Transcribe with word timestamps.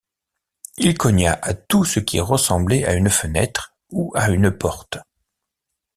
Il 0.77 0.97
cogna 0.97 1.33
à 1.43 1.53
tout 1.53 1.85
ce 1.85 1.99
qui 1.99 2.19
ressemblait 2.19 2.85
à 2.85 2.93
une 2.95 3.11
fenêtre, 3.11 3.75
ou 3.91 4.11
à 4.15 4.31
une 4.31 4.49
porte. 4.49 4.97